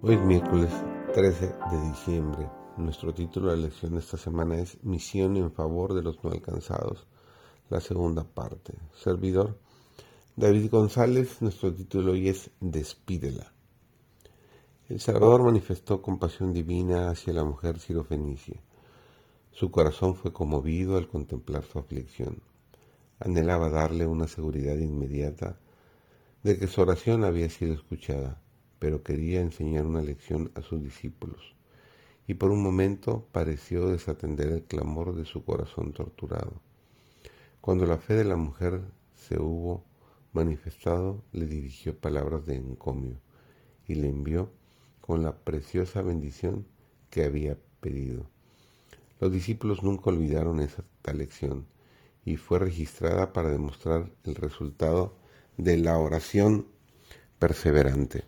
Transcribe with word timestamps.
Hoy 0.00 0.14
es 0.14 0.22
miércoles 0.22 0.70
13 1.12 1.46
de 1.72 1.88
diciembre. 1.88 2.48
Nuestro 2.76 3.12
título 3.12 3.50
de 3.50 3.56
lección 3.56 3.94
de 3.94 3.98
esta 3.98 4.16
semana 4.16 4.56
es 4.56 4.78
Misión 4.84 5.36
en 5.36 5.50
favor 5.50 5.92
de 5.92 6.02
los 6.02 6.22
no 6.22 6.30
alcanzados. 6.30 7.04
La 7.68 7.80
segunda 7.80 8.22
parte. 8.22 8.74
Servidor 8.94 9.58
David 10.36 10.70
González, 10.70 11.42
nuestro 11.42 11.74
título 11.74 12.12
hoy 12.12 12.28
es 12.28 12.48
Despídela. 12.60 13.52
El 14.88 15.00
Salvador 15.00 15.42
manifestó 15.42 16.00
compasión 16.00 16.52
divina 16.52 17.10
hacia 17.10 17.32
la 17.32 17.42
mujer 17.42 17.80
sirofenicia. 17.80 18.62
Su 19.50 19.72
corazón 19.72 20.14
fue 20.14 20.32
conmovido 20.32 20.96
al 20.96 21.08
contemplar 21.08 21.64
su 21.64 21.76
aflicción. 21.76 22.40
Anhelaba 23.18 23.68
darle 23.68 24.06
una 24.06 24.28
seguridad 24.28 24.76
inmediata 24.76 25.58
de 26.44 26.56
que 26.56 26.68
su 26.68 26.82
oración 26.82 27.24
había 27.24 27.50
sido 27.50 27.74
escuchada 27.74 28.40
pero 28.78 29.02
quería 29.02 29.40
enseñar 29.40 29.86
una 29.86 30.02
lección 30.02 30.50
a 30.54 30.62
sus 30.62 30.82
discípulos, 30.82 31.54
y 32.26 32.34
por 32.34 32.50
un 32.50 32.62
momento 32.62 33.26
pareció 33.32 33.88
desatender 33.88 34.48
el 34.48 34.64
clamor 34.64 35.14
de 35.14 35.24
su 35.24 35.44
corazón 35.44 35.92
torturado. 35.92 36.60
Cuando 37.60 37.86
la 37.86 37.98
fe 37.98 38.14
de 38.14 38.24
la 38.24 38.36
mujer 38.36 38.82
se 39.14 39.40
hubo 39.40 39.84
manifestado, 40.32 41.22
le 41.32 41.46
dirigió 41.46 41.98
palabras 41.98 42.46
de 42.46 42.56
encomio 42.56 43.18
y 43.86 43.94
le 43.94 44.08
envió 44.08 44.52
con 45.00 45.22
la 45.22 45.36
preciosa 45.36 46.02
bendición 46.02 46.66
que 47.10 47.24
había 47.24 47.58
pedido. 47.80 48.28
Los 49.20 49.32
discípulos 49.32 49.82
nunca 49.82 50.10
olvidaron 50.10 50.60
esa 50.60 50.84
lección 51.12 51.66
y 52.24 52.36
fue 52.36 52.58
registrada 52.58 53.32
para 53.32 53.48
demostrar 53.48 54.12
el 54.24 54.34
resultado 54.34 55.16
de 55.56 55.78
la 55.78 55.98
oración 55.98 56.66
perseverante. 57.38 58.27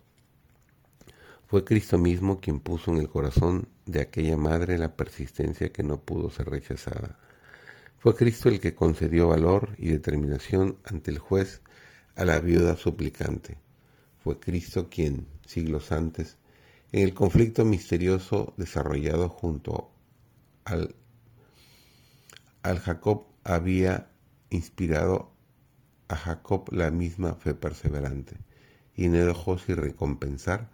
Fue 1.51 1.65
Cristo 1.65 1.97
mismo 1.97 2.39
quien 2.39 2.61
puso 2.61 2.91
en 2.91 2.97
el 2.99 3.09
corazón 3.09 3.67
de 3.85 3.99
aquella 3.99 4.37
madre 4.37 4.77
la 4.77 4.95
persistencia 4.95 5.73
que 5.73 5.83
no 5.83 5.99
pudo 5.99 6.29
ser 6.29 6.49
rechazada. 6.49 7.19
Fue 7.97 8.15
Cristo 8.15 8.47
el 8.47 8.61
que 8.61 8.73
concedió 8.73 9.27
valor 9.27 9.75
y 9.77 9.89
determinación 9.89 10.77
ante 10.85 11.11
el 11.11 11.19
juez 11.19 11.61
a 12.15 12.23
la 12.23 12.39
viuda 12.39 12.77
suplicante. 12.77 13.57
Fue 14.23 14.39
Cristo 14.39 14.87
quien, 14.89 15.27
siglos 15.45 15.91
antes, 15.91 16.37
en 16.93 17.03
el 17.03 17.13
conflicto 17.13 17.65
misterioso 17.65 18.53
desarrollado 18.55 19.27
junto 19.27 19.91
al, 20.63 20.95
al 22.63 22.79
Jacob, 22.79 23.25
había 23.43 24.09
inspirado 24.51 25.33
a 26.07 26.15
Jacob 26.15 26.69
la 26.71 26.91
misma 26.91 27.33
fe 27.33 27.53
perseverante, 27.53 28.37
y 28.95 29.09
no 29.09 29.25
dejó 29.25 29.57
sin 29.57 29.75
recompensar 29.75 30.69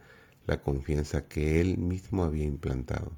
la 0.48 0.62
confianza 0.62 1.28
que 1.28 1.62
él 1.62 1.78
mismo 1.78 2.24
había 2.24 2.46
implantado. 2.46 3.12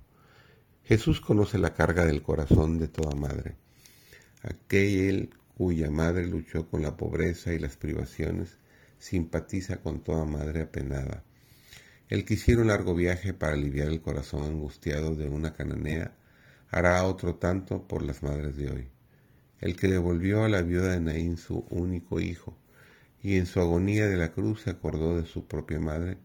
Jesús 0.84 1.22
conoce 1.22 1.60
la 1.60 1.74
carga 1.74 2.06
del 2.06 2.24
corazón 2.24 2.80
de 2.80 2.88
toda 2.88 3.16
madre. 3.16 3.56
Aquel 4.42 5.30
cuya 5.56 5.92
madre 5.92 6.26
luchó 6.26 6.68
con 6.68 6.82
la 6.82 6.98
pobreza 6.98 7.54
y 7.54 7.60
las 7.60 7.78
privaciones 7.78 8.58
simpatiza 8.98 9.78
con 9.78 10.02
toda 10.04 10.26
madre 10.26 10.62
apenada. 10.64 11.24
El 12.10 12.26
que 12.26 12.34
hiciera 12.34 12.62
un 12.62 12.68
largo 12.68 12.96
viaje 12.96 13.34
para 13.34 13.54
aliviar 13.54 13.90
el 13.90 14.02
corazón 14.02 14.44
angustiado 14.44 15.16
de 15.16 15.30
una 15.30 15.54
cananea 15.54 16.16
hará 16.72 17.04
otro 17.06 17.36
tanto 17.36 17.88
por 17.88 18.02
las 18.02 18.24
madres 18.24 18.58
de 18.58 18.72
hoy. 18.72 18.88
El 19.62 19.76
que 19.76 19.88
devolvió 19.88 20.44
a 20.44 20.50
la 20.50 20.62
viuda 20.62 20.94
de 20.94 21.02
Naín 21.02 21.38
su 21.38 21.66
único 21.70 22.20
hijo 22.20 22.58
y 23.22 23.38
en 23.38 23.46
su 23.46 23.60
agonía 23.60 24.08
de 24.08 24.18
la 24.18 24.32
cruz 24.32 24.62
se 24.62 24.72
acordó 24.72 25.22
de 25.22 25.28
su 25.28 25.46
propia 25.46 25.80
madre, 25.80 26.18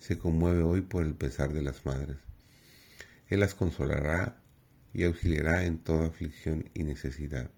se 0.00 0.16
conmueve 0.18 0.62
hoy 0.62 0.80
por 0.80 1.04
el 1.04 1.14
pesar 1.14 1.52
de 1.52 1.62
las 1.62 1.84
madres. 1.84 2.16
Él 3.28 3.40
las 3.40 3.54
consolará 3.54 4.40
y 4.94 5.04
auxiliará 5.04 5.64
en 5.66 5.78
toda 5.78 6.06
aflicción 6.06 6.68
y 6.74 6.82
necesidad. 6.84 7.50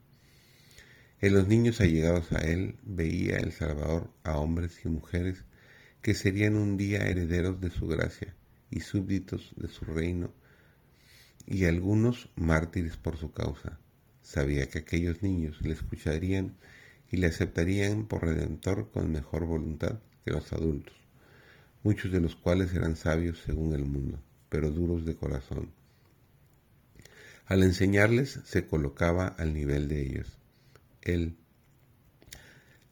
En 1.21 1.35
los 1.35 1.47
niños 1.47 1.81
allegados 1.81 2.33
a 2.33 2.39
Él 2.39 2.77
veía 2.83 3.37
el 3.37 3.53
Salvador 3.53 4.11
a 4.25 4.39
hombres 4.39 4.81
y 4.85 4.89
mujeres 4.89 5.45
que 6.03 6.15
serían 6.15 6.57
un 6.57 6.77
día 6.77 7.07
herederos 7.07 7.61
de 7.61 7.71
su 7.71 7.87
gracia 7.87 8.35
y 8.71 8.81
súbditos 8.81 9.55
de 9.57 9.69
su 9.69 9.85
reino, 9.85 10.35
y 11.47 11.65
algunos 11.67 12.29
mártires 12.35 12.97
por 12.97 13.17
su 13.19 13.33
causa. 13.33 13.79
Sabía 14.23 14.69
que 14.69 14.79
aquellos 14.79 15.23
niños 15.23 15.61
le 15.63 15.75
escucharían 15.75 16.57
y 17.11 17.19
le 17.19 17.29
aceptarían 17.29 18.07
por 18.07 18.25
redentor 18.25 18.91
con 18.91 19.13
mejor 19.13 19.45
voluntad 19.47 20.01
que 20.25 20.31
los 20.33 20.53
adultos 20.53 21.02
muchos 21.82 22.12
de 22.12 22.20
los 22.20 22.37
cuales 22.37 22.72
eran 22.75 22.97
sabios 22.97 23.38
según 23.44 23.75
el 23.75 23.84
mundo, 23.84 24.22
pero 24.48 24.70
duros 24.70 25.04
de 25.04 25.16
corazón. 25.16 25.72
Al 27.47 27.62
enseñarles 27.62 28.41
se 28.44 28.66
colocaba 28.66 29.26
al 29.26 29.53
nivel 29.53 29.88
de 29.88 30.03
ellos. 30.03 30.38
Él, 31.03 31.37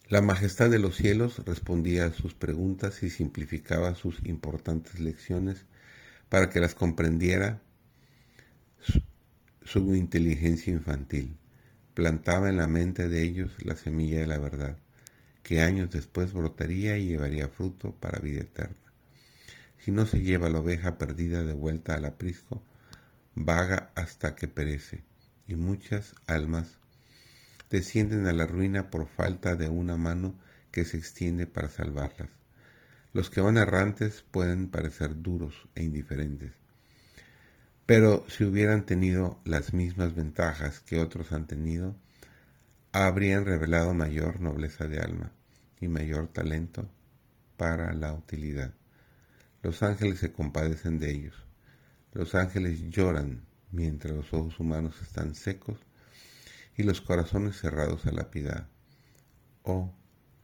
la 0.08 0.22
majestad 0.22 0.70
de 0.70 0.80
los 0.80 0.96
cielos, 0.96 1.40
respondía 1.46 2.06
a 2.06 2.12
sus 2.12 2.34
preguntas 2.34 3.02
y 3.02 3.10
simplificaba 3.10 3.94
sus 3.94 4.24
importantes 4.26 4.98
lecciones 4.98 5.64
para 6.28 6.50
que 6.50 6.60
las 6.60 6.74
comprendiera 6.74 7.62
su, 8.80 9.02
su 9.62 9.94
inteligencia 9.94 10.72
infantil. 10.72 11.36
Plantaba 11.94 12.48
en 12.48 12.56
la 12.56 12.66
mente 12.66 13.08
de 13.08 13.22
ellos 13.22 13.52
la 13.64 13.76
semilla 13.76 14.20
de 14.20 14.26
la 14.26 14.38
verdad 14.38 14.76
que 15.42 15.60
años 15.60 15.90
después 15.90 16.32
brotaría 16.32 16.98
y 16.98 17.08
llevaría 17.08 17.48
fruto 17.48 17.92
para 17.92 18.20
vida 18.20 18.40
eterna. 18.40 18.76
Si 19.78 19.90
no 19.90 20.06
se 20.06 20.20
lleva 20.20 20.50
la 20.50 20.60
oveja 20.60 20.98
perdida 20.98 21.42
de 21.42 21.54
vuelta 21.54 21.94
al 21.94 22.04
aprisco, 22.04 22.62
vaga 23.34 23.90
hasta 23.94 24.36
que 24.36 24.48
perece, 24.48 25.02
y 25.46 25.54
muchas 25.54 26.14
almas 26.26 26.78
descienden 27.70 28.26
a 28.26 28.32
la 28.32 28.46
ruina 28.46 28.90
por 28.90 29.06
falta 29.06 29.56
de 29.56 29.68
una 29.68 29.96
mano 29.96 30.34
que 30.70 30.84
se 30.84 30.96
extiende 30.96 31.46
para 31.46 31.68
salvarlas. 31.68 32.28
Los 33.12 33.30
que 33.30 33.40
van 33.40 33.56
errantes 33.56 34.24
pueden 34.30 34.68
parecer 34.68 35.22
duros 35.22 35.68
e 35.74 35.82
indiferentes, 35.82 36.52
pero 37.86 38.24
si 38.28 38.44
hubieran 38.44 38.86
tenido 38.86 39.40
las 39.44 39.72
mismas 39.72 40.14
ventajas 40.14 40.78
que 40.80 41.00
otros 41.00 41.32
han 41.32 41.48
tenido, 41.48 41.96
habrían 42.92 43.44
revelado 43.44 43.94
mayor 43.94 44.40
nobleza 44.40 44.88
de 44.88 44.98
alma 44.98 45.32
y 45.80 45.88
mayor 45.88 46.28
talento 46.28 46.88
para 47.56 47.92
la 47.92 48.12
utilidad. 48.12 48.74
Los 49.62 49.82
ángeles 49.82 50.18
se 50.18 50.32
compadecen 50.32 50.98
de 50.98 51.10
ellos. 51.10 51.34
Los 52.12 52.34
ángeles 52.34 52.80
lloran 52.90 53.44
mientras 53.70 54.14
los 54.14 54.32
ojos 54.32 54.58
humanos 54.58 55.00
están 55.02 55.34
secos 55.34 55.78
y 56.76 56.82
los 56.82 57.00
corazones 57.00 57.56
cerrados 57.56 58.06
a 58.06 58.12
la 58.12 58.30
piedad. 58.30 58.66
Oh, 59.62 59.94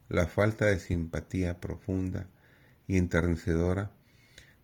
la 0.07 0.27
falta 0.27 0.65
de 0.65 0.79
simpatía 0.79 1.59
profunda 1.59 2.29
y 2.87 2.97
enternecedora 2.97 3.91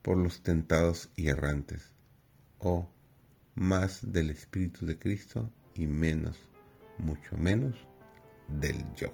por 0.02 0.18
los 0.18 0.42
tentados 0.44 1.10
y 1.16 1.28
errantes. 1.28 1.92
Oh, 2.60 2.90
más 3.56 4.12
del 4.14 4.30
Espíritu 4.30 4.86
de 4.86 4.98
Cristo 4.98 5.52
y 5.76 5.88
menos, 5.88 6.38
mucho 6.98 7.38
menos, 7.38 7.76
del 8.48 8.84
yo. 8.96 9.10